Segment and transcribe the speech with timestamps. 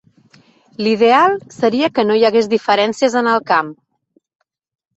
[0.85, 3.73] L'ideal seria que no hi hagués diferències en el camp.